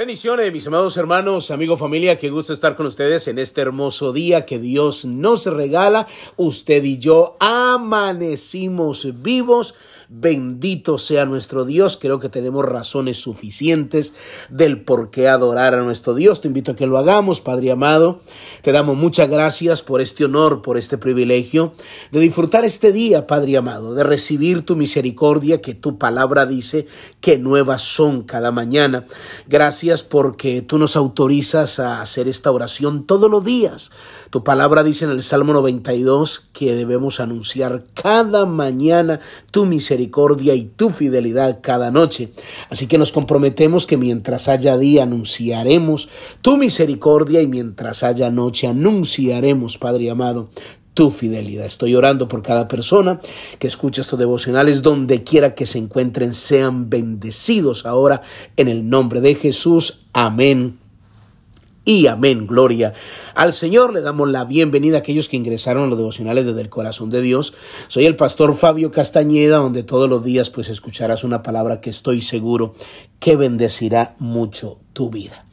[0.00, 4.46] Bendiciones, mis amados hermanos, amigo, familia, qué gusto estar con ustedes en este hermoso día
[4.46, 6.06] que Dios nos regala.
[6.36, 9.74] Usted y yo amanecimos vivos
[10.12, 11.96] Bendito sea nuestro Dios.
[11.96, 14.12] Creo que tenemos razones suficientes
[14.48, 16.40] del por qué adorar a nuestro Dios.
[16.40, 18.20] Te invito a que lo hagamos, Padre amado.
[18.62, 21.74] Te damos muchas gracias por este honor, por este privilegio
[22.10, 26.88] de disfrutar este día, Padre amado, de recibir tu misericordia que tu palabra dice
[27.20, 29.06] que nuevas son cada mañana.
[29.46, 33.92] Gracias porque tú nos autorizas a hacer esta oración todos los días.
[34.30, 39.20] Tu palabra dice en el Salmo 92 que debemos anunciar cada mañana
[39.52, 39.99] tu misericordia
[40.54, 42.30] y tu fidelidad cada noche.
[42.68, 46.08] Así que nos comprometemos que mientras haya día anunciaremos
[46.42, 50.50] tu misericordia y mientras haya noche anunciaremos, Padre amado,
[50.94, 51.66] tu fidelidad.
[51.66, 53.20] Estoy orando por cada persona
[53.58, 58.22] que escucha estos devocionales, donde quiera que se encuentren, sean bendecidos ahora
[58.56, 60.06] en el nombre de Jesús.
[60.12, 60.79] Amén
[61.84, 62.46] y amén.
[62.46, 62.92] Gloria
[63.34, 63.92] al Señor.
[63.92, 67.20] Le damos la bienvenida a aquellos que ingresaron a los devocionales desde el corazón de
[67.20, 67.54] Dios.
[67.88, 72.22] Soy el pastor Fabio Castañeda, donde todos los días pues escucharás una palabra que estoy
[72.22, 72.74] seguro
[73.18, 75.46] que bendecirá mucho tu vida.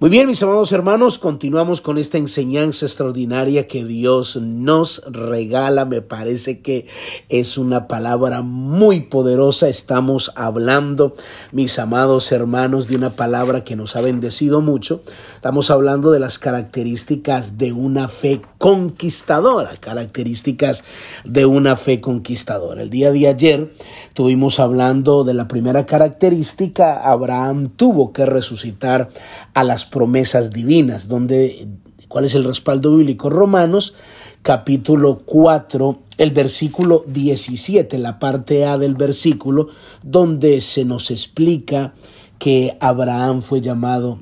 [0.00, 5.86] Muy bien, mis amados hermanos, continuamos con esta enseñanza extraordinaria que Dios nos regala.
[5.86, 6.86] Me parece que
[7.28, 9.68] es una palabra muy poderosa.
[9.68, 11.16] Estamos hablando,
[11.50, 15.02] mis amados hermanos, de una palabra que nos ha bendecido mucho.
[15.34, 20.84] Estamos hablando de las características de una fe conquistadora, características
[21.24, 22.82] de una fe conquistadora.
[22.82, 23.74] El día de ayer
[24.06, 27.02] estuvimos hablando de la primera característica.
[27.02, 29.10] Abraham tuvo que resucitar
[29.54, 31.66] a las promesas divinas, donde
[32.08, 33.30] ¿cuál es el respaldo bíblico?
[33.30, 33.94] Romanos
[34.42, 39.68] capítulo 4, el versículo 17, la parte A del versículo,
[40.02, 41.92] donde se nos explica
[42.38, 44.20] que Abraham fue llamado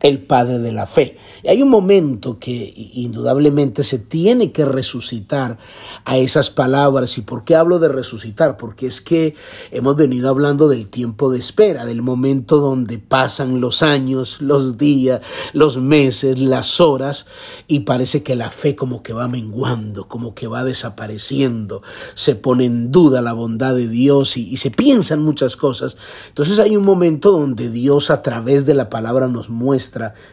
[0.00, 1.16] el Padre de la Fe.
[1.42, 5.58] Y hay un momento que indudablemente se tiene que resucitar
[6.04, 7.18] a esas palabras.
[7.18, 8.56] ¿Y por qué hablo de resucitar?
[8.56, 9.34] Porque es que
[9.70, 15.20] hemos venido hablando del tiempo de espera, del momento donde pasan los años, los días,
[15.52, 17.26] los meses, las horas,
[17.66, 21.82] y parece que la fe como que va menguando, como que va desapareciendo,
[22.14, 25.96] se pone en duda la bondad de Dios y, y se piensan muchas cosas.
[26.28, 29.87] Entonces hay un momento donde Dios a través de la palabra nos muestra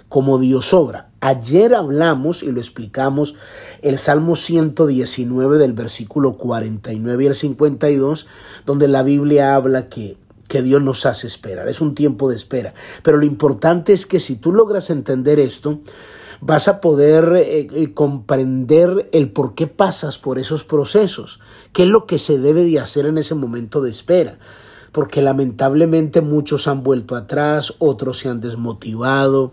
[0.09, 1.09] como Dios obra.
[1.19, 3.35] Ayer hablamos y lo explicamos
[3.81, 8.27] el Salmo 119 del versículo 49 y el 52,
[8.65, 10.17] donde la Biblia habla que
[10.47, 11.67] que Dios nos hace esperar.
[11.67, 12.75] Es un tiempo de espera.
[13.01, 15.79] Pero lo importante es que si tú logras entender esto,
[16.39, 21.39] vas a poder eh, eh, comprender el por qué pasas por esos procesos,
[21.73, 24.37] qué es lo que se debe de hacer en ese momento de espera
[24.95, 29.51] porque lamentablemente muchos han vuelto atrás, otros se han desmotivado,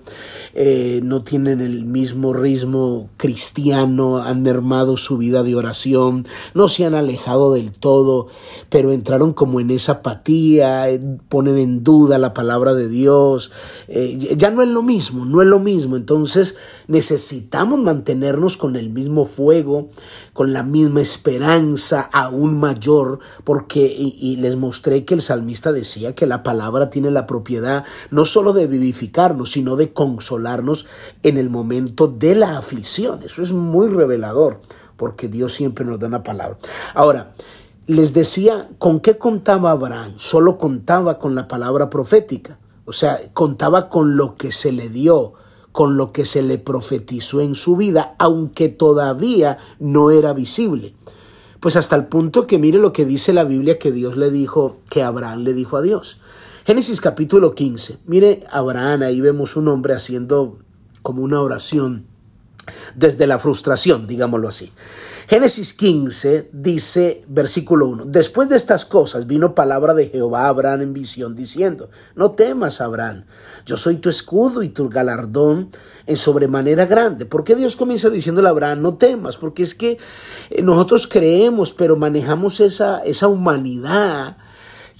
[0.54, 6.84] eh, no tienen el mismo ritmo cristiano, han mermado su vida de oración, no se
[6.84, 8.28] han alejado del todo,
[8.68, 13.50] pero entraron como en esa apatía, eh, ponen en duda la palabra de Dios,
[13.88, 16.54] eh, ya no es lo mismo, no es lo mismo, entonces
[16.86, 19.90] necesitamos mantenernos con el mismo fuego,
[20.32, 26.26] con la misma esperanza aún mayor, porque y, les mostré que el salmista decía que
[26.26, 30.84] la palabra tiene la propiedad no solo de vivificarnos, sino de consolarnos
[31.22, 33.22] en el momento de la aflicción.
[33.22, 34.60] Eso es muy revelador,
[34.98, 36.58] porque Dios siempre nos da una palabra.
[36.94, 37.32] Ahora,
[37.86, 40.12] les decía, ¿con qué contaba Abraham?
[40.16, 45.32] Solo contaba con la palabra profética, o sea, contaba con lo que se le dio,
[45.72, 50.94] con lo que se le profetizó en su vida, aunque todavía no era visible.
[51.62, 54.80] Pues hasta el punto que mire lo que dice la Biblia que Dios le dijo,
[54.90, 56.18] que Abraham le dijo a Dios.
[56.66, 57.98] Génesis capítulo 15.
[58.04, 60.58] Mire, Abraham, ahí vemos un hombre haciendo
[61.02, 62.04] como una oración
[62.96, 64.72] desde la frustración, digámoslo así.
[65.28, 70.82] Génesis 15 dice, versículo 1, después de estas cosas vino palabra de Jehová a Abraham
[70.82, 73.24] en visión diciendo, no temas, Abraham,
[73.64, 75.70] yo soy tu escudo y tu galardón
[76.06, 77.24] en sobremanera grande.
[77.26, 79.36] ¿Por qué Dios comienza diciéndole a Abraham, no temas?
[79.36, 79.98] Porque es que
[80.50, 84.36] eh, nosotros creemos, pero manejamos esa, esa humanidad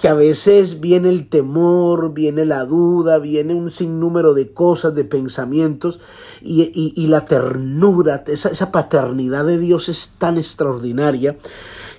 [0.03, 5.05] que a veces viene el temor, viene la duda, viene un sinnúmero de cosas, de
[5.05, 6.01] pensamientos,
[6.41, 11.37] y, la ternura, esa, esa, paternidad de Dios es tan extraordinaria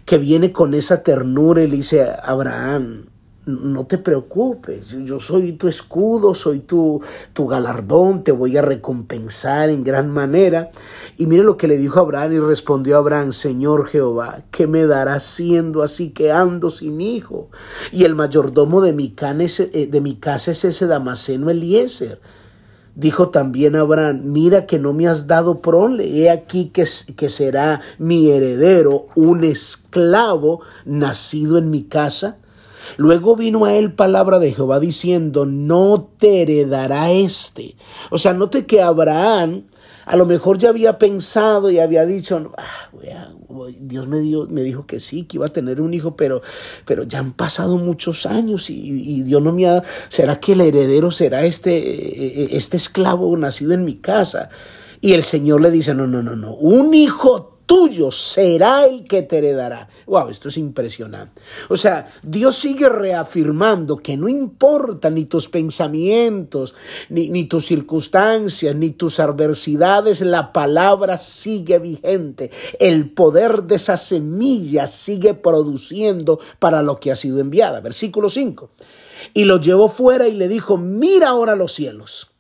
[0.04, 3.06] que viene con esa ternura y le dice, Abraham,
[3.46, 7.02] no te preocupes, yo soy tu escudo, soy tu,
[7.34, 10.72] tu galardón, te voy a recompensar en gran manera.
[11.18, 15.24] Y mire lo que le dijo Abraham y respondió Abraham, Señor Jehová, ¿qué me darás
[15.24, 17.50] siendo así que ando sin hijo?
[17.92, 22.22] Y el mayordomo de mi, eh, de mi casa es ese Damaseno Eliezer.
[22.96, 26.86] Dijo también Abraham, mira que no me has dado prole, he aquí que,
[27.16, 32.38] que será mi heredero, un esclavo nacido en mi casa.
[32.98, 37.76] Luego vino a él palabra de Jehová diciendo, no te heredará este.
[38.10, 39.64] O sea, note que Abraham
[40.06, 42.90] a lo mejor ya había pensado y había dicho, ah,
[43.80, 46.42] Dios me, dio, me dijo que sí, que iba a tener un hijo, pero,
[46.86, 49.84] pero ya han pasado muchos años y, Dios no me ha...
[50.10, 54.50] ¿Será que el heredero será este, este esclavo nacido en mi casa?
[55.00, 59.24] Y el Señor le dice, no, no, no, no, un hijo tuyo será el que
[59.24, 59.90] te heredará.
[60.06, 61.42] Wow, esto es impresionante.
[61.70, 66.76] O sea, Dios sigue reafirmando que no importa ni tus pensamientos,
[67.10, 72.52] ni, ni tus circunstancias, ni tus adversidades, la palabra sigue vigente.
[72.78, 77.82] El poder de esa semilla sigue produciendo para lo que ha sido enviada.
[77.82, 78.70] Versículo 5.
[79.34, 82.33] Y lo llevó fuera y le dijo, mira ahora los cielos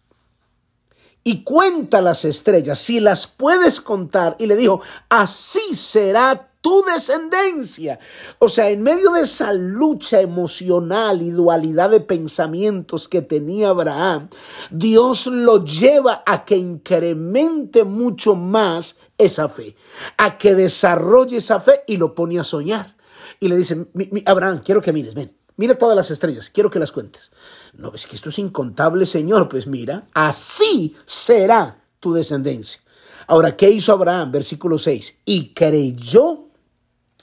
[1.23, 4.35] y cuenta las estrellas, si las puedes contar.
[4.39, 7.99] Y le dijo, así será tu descendencia.
[8.39, 14.29] O sea, en medio de esa lucha emocional y dualidad de pensamientos que tenía Abraham,
[14.71, 19.75] Dios lo lleva a que incremente mucho más esa fe,
[20.17, 22.95] a que desarrolle esa fe y lo pone a soñar.
[23.39, 23.85] Y le dice,
[24.25, 27.31] Abraham, quiero que mires, ven, mira todas las estrellas, quiero que las cuentes.
[27.73, 29.49] No, es que esto es incontable, Señor.
[29.49, 32.81] Pues mira, así será tu descendencia.
[33.27, 34.31] Ahora, ¿qué hizo Abraham?
[34.31, 35.19] Versículo 6.
[35.25, 36.47] Y creyó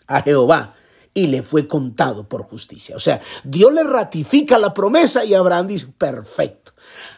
[0.07, 0.75] a Jehová
[1.13, 2.97] y le fue contado por justicia.
[2.97, 6.73] O sea, Dios le ratifica la promesa y Abraham dice, perfecto.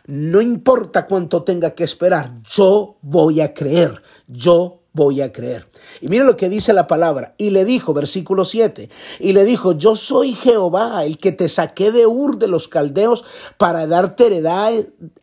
[0.06, 5.66] No importa cuánto tenga que esperar, yo voy a creer, yo voy a creer.
[6.00, 7.34] Y mire lo que dice la palabra.
[7.38, 8.90] Y le dijo, versículo 7,
[9.20, 13.24] y le dijo, yo soy Jehová, el que te saqué de Ur de los caldeos
[13.56, 14.72] para darte heredad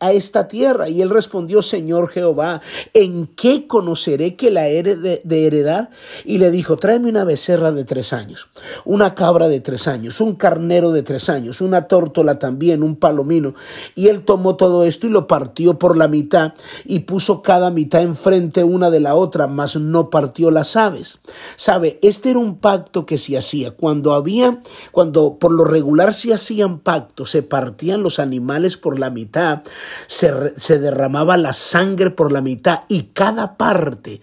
[0.00, 0.88] a esta tierra.
[0.88, 2.62] Y él respondió, Señor Jehová,
[2.94, 5.90] ¿en qué conoceré que la he de, heredad?
[6.24, 8.48] Y le dijo, tráeme una becerra de tres años,
[8.84, 13.54] una cabra de tres años, un carnero de tres años, una tórtola también, un palomino.
[13.94, 18.02] Y él tomó todo esto y lo partió por la mitad y puso cada mitad
[18.02, 19.46] enfrente una de la otra
[19.76, 21.20] no partió las aves.
[21.56, 24.60] Sabe, este era un pacto que se hacía cuando había,
[24.92, 29.62] cuando por lo regular se hacían pactos, se partían los animales por la mitad,
[30.06, 34.20] se, se derramaba la sangre por la mitad y cada parte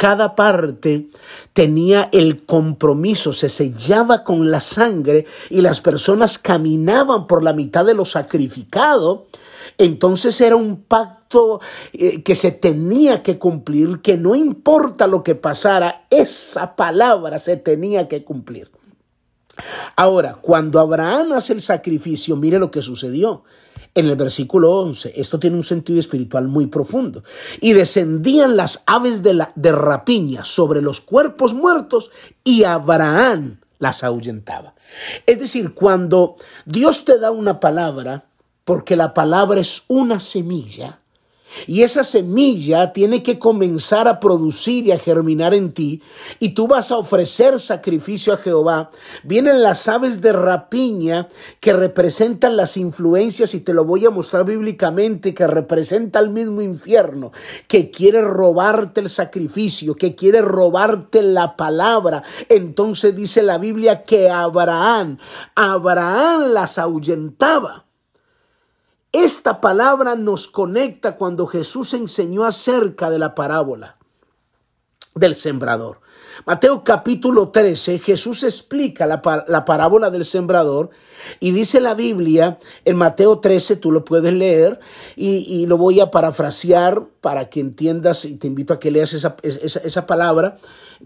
[0.00, 1.10] cada parte
[1.52, 7.84] tenía el compromiso, se sellaba con la sangre y las personas caminaban por la mitad
[7.84, 9.26] de lo sacrificado,
[9.78, 11.60] entonces era un pacto
[11.92, 17.56] eh, que se tenía que cumplir, que no importa lo que pasara, esa palabra se
[17.56, 18.70] tenía que cumplir.
[19.96, 23.44] Ahora, cuando Abraham hace el sacrificio, mire lo que sucedió.
[23.92, 27.24] En el versículo 11, esto tiene un sentido espiritual muy profundo.
[27.60, 32.10] Y descendían las aves de, la, de rapiña sobre los cuerpos muertos
[32.44, 34.74] y Abraham las ahuyentaba.
[35.26, 36.36] Es decir, cuando
[36.66, 38.26] Dios te da una palabra,
[38.70, 41.00] porque la palabra es una semilla,
[41.66, 46.00] y esa semilla tiene que comenzar a producir y a germinar en ti.
[46.38, 48.92] Y tú vas a ofrecer sacrificio a Jehová.
[49.24, 51.28] Vienen las aves de rapiña
[51.58, 56.62] que representan las influencias, y te lo voy a mostrar bíblicamente, que representa el mismo
[56.62, 57.32] infierno,
[57.66, 62.22] que quiere robarte el sacrificio, que quiere robarte la palabra.
[62.48, 65.18] Entonces dice la Biblia que Abraham,
[65.56, 67.89] Abraham las ahuyentaba.
[69.12, 73.96] Esta palabra nos conecta cuando Jesús enseñó acerca de la parábola
[75.14, 76.00] del sembrador.
[76.46, 80.90] Mateo capítulo 13, Jesús explica la, parábola del sembrador
[81.38, 84.80] y dice la Biblia en Mateo 13, tú lo puedes leer
[85.16, 89.36] y, lo voy a parafrasear para que entiendas y te invito a que leas esa,
[89.42, 90.56] esa palabra.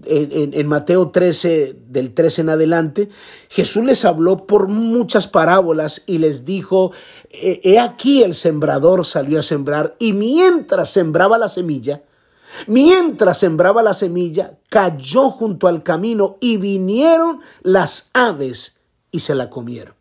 [0.04, 3.08] En, Mateo 13, del 13 en adelante,
[3.48, 6.92] Jesús les habló por muchas parábolas y les dijo,
[7.30, 12.02] he aquí el sembrador salió a sembrar y mientras sembraba la semilla,
[12.66, 18.76] mientras sembraba la semilla, cayó junto al camino y vinieron las aves
[19.10, 19.94] y se la comieron.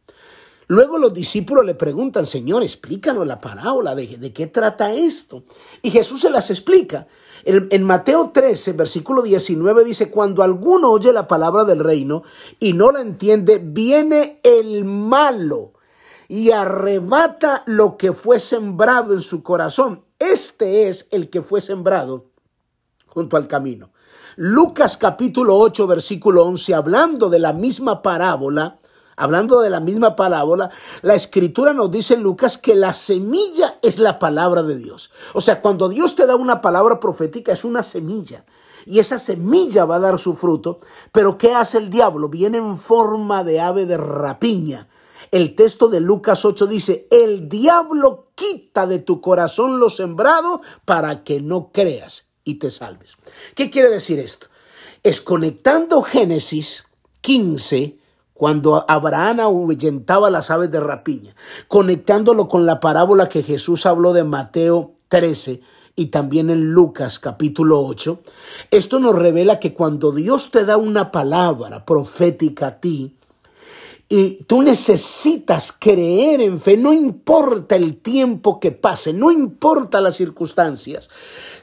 [0.67, 5.43] Luego los discípulos le preguntan, Señor, explícanos la parábola, de, qué trata esto.
[5.81, 7.07] Y Jesús se las explica.
[7.45, 12.23] En, Mateo 13, versículo 19 dice, cuando alguno oye la palabra del reino
[12.59, 15.73] y no la entiende, viene el malo
[16.29, 20.05] y arrebata lo que fue sembrado en su corazón.
[20.19, 22.32] Este es el que fue sembrado
[23.13, 23.91] junto al camino.
[24.35, 28.79] Lucas capítulo 8, versículo 11, hablando de la misma parábola,
[29.15, 30.71] hablando de la misma parábola,
[31.03, 35.11] la escritura nos dice en Lucas que la semilla es la palabra de Dios.
[35.35, 38.45] O sea, cuando Dios te da una palabra profética es una semilla.
[38.87, 40.79] Y esa semilla va a dar su fruto.
[41.11, 42.27] Pero ¿qué hace el diablo?
[42.27, 44.89] Viene en forma de ave de rapiña.
[45.31, 51.23] El texto de Lucas 8 dice, el diablo quita de tu corazón lo sembrado para
[51.23, 53.17] que no creas y te salves.
[53.55, 54.47] ¿Qué quiere decir esto?
[55.03, 56.85] Es conectando Génesis
[57.21, 57.97] 15,
[58.33, 61.35] cuando Abraham ahuyentaba las aves de rapiña,
[61.67, 65.61] conectándolo con la parábola que Jesús habló de Mateo 13
[65.95, 68.19] y también en Lucas capítulo 8,
[68.71, 73.15] esto nos revela que cuando Dios te da una palabra profética a ti,
[74.15, 80.17] y tú necesitas creer en fe, no importa el tiempo que pase, no importa las
[80.17, 81.09] circunstancias.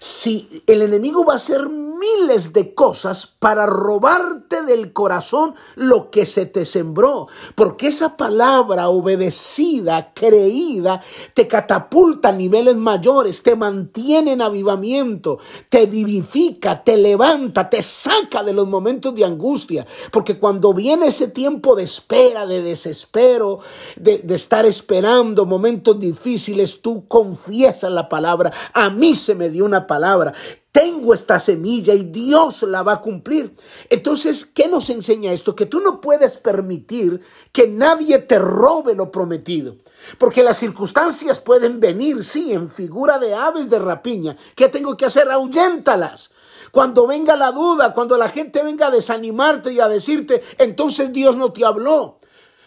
[0.00, 1.68] Si el enemigo va a hacer
[2.00, 7.28] miles de cosas para robarte del corazón lo que se te sembró.
[7.54, 11.02] Porque esa palabra obedecida, creída,
[11.34, 15.38] te catapulta a niveles mayores, te mantiene en avivamiento,
[15.68, 19.86] te vivifica, te levanta, te saca de los momentos de angustia.
[20.10, 23.60] Porque cuando viene ese tiempo de espera, de desespero,
[23.96, 28.52] de, de estar esperando momentos difíciles, tú confiesas la palabra.
[28.72, 30.32] A mí se me dio una palabra
[30.72, 33.54] tengo esta semilla y Dios la va a cumplir.
[33.88, 35.56] Entonces, ¿qué nos enseña esto?
[35.56, 37.20] Que tú no puedes permitir
[37.52, 39.76] que nadie te robe lo prometido.
[40.18, 44.36] Porque las circunstancias pueden venir, sí, en figura de aves de rapiña.
[44.54, 45.30] ¿Qué tengo que hacer?
[45.30, 46.30] Ahuyéntalas.
[46.70, 51.36] Cuando venga la duda, cuando la gente venga a desanimarte y a decirte, entonces Dios
[51.36, 52.19] no te habló.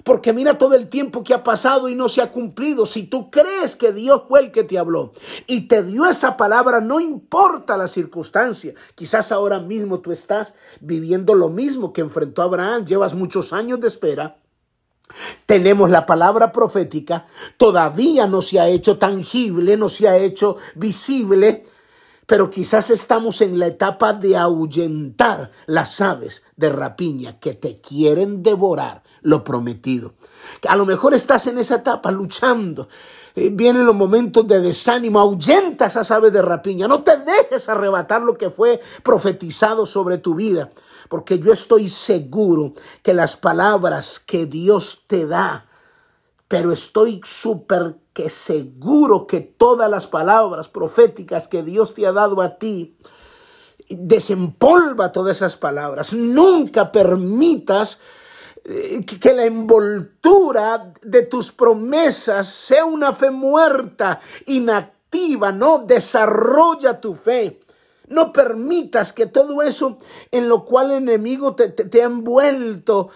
[0.04, 2.86] Porque mira todo el tiempo que ha pasado y no se ha cumplido.
[2.86, 5.14] Si tú crees que Dios fue el que te habló
[5.48, 8.74] y te dio esa palabra, no importa la circunstancia.
[8.96, 12.86] Quizás ahora mismo tú estás viviendo lo mismo que enfrentó Abraham.
[12.86, 14.38] Llevas muchos años de espera.
[15.46, 21.66] Tenemos la palabra profética, todavía no se ha hecho tangible, no se ha hecho visible,
[22.26, 28.44] pero quizás estamos en la etapa de ahuyentar las aves de rapiña que te quieren
[28.44, 30.14] devorar lo prometido.
[30.68, 32.88] A lo mejor estás en esa etapa luchando.
[33.36, 36.88] Eh, vienen los momentos de desánimo, ahuyenta esas aves de rapiña.
[36.88, 40.72] No te dejes arrebatar lo que fue profetizado sobre tu vida,
[41.10, 45.66] porque yo estoy seguro que las palabras que Dios te da,
[46.54, 52.44] pero estoy súper que seguro que todas las palabras proféticas que Dios te ha dado
[52.44, 52.96] a ti,
[53.90, 56.14] desempolva todas esas palabras.
[56.14, 58.00] Nunca permitas
[58.66, 67.16] eh, que la envoltura de tus promesas sea una fe muerta, inactiva, no desarrolla tu
[67.16, 67.62] fe.
[68.10, 69.98] No permitas que todo eso
[70.30, 73.10] en lo cual el enemigo te, te ha envuelto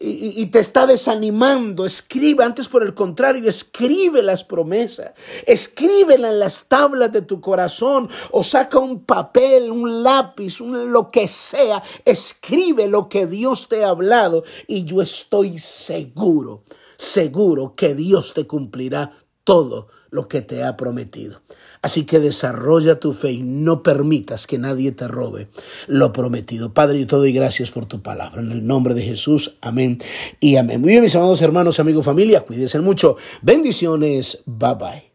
[0.00, 5.12] y, te está desanimando, escribe, antes por el contrario, escribe las promesas,
[5.46, 11.10] escríbela en las tablas de tu corazón o saca un papel, un lápiz, un, lo
[11.10, 16.64] que sea, escribe lo que Dios te ha hablado y yo estoy seguro,
[16.96, 19.12] seguro que Dios te cumplirá
[19.44, 21.40] todo lo que te ha prometido.
[21.84, 25.48] Así que desarrolla tu fe y no permitas que nadie te robe
[25.86, 26.72] lo prometido.
[26.72, 28.40] Padre, y todo y gracias por tu palabra.
[28.40, 29.98] En el nombre de Jesús, amén
[30.40, 30.80] y amén.
[30.80, 33.18] Muy bien, mis amados hermanos, amigos, familia, cuídense mucho.
[33.42, 34.44] Bendiciones.
[34.46, 35.13] Bye bye.